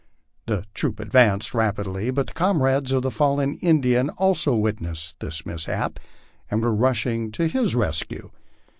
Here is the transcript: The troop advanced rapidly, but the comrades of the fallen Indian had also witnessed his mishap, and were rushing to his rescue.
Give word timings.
The 0.47 0.65
troop 0.73 0.99
advanced 0.99 1.53
rapidly, 1.53 2.09
but 2.09 2.25
the 2.25 2.33
comrades 2.33 2.91
of 2.91 3.03
the 3.03 3.11
fallen 3.11 3.57
Indian 3.57 4.07
had 4.07 4.15
also 4.17 4.55
witnessed 4.55 5.17
his 5.21 5.45
mishap, 5.45 5.99
and 6.49 6.63
were 6.63 6.73
rushing 6.73 7.31
to 7.33 7.47
his 7.47 7.75
rescue. 7.75 8.31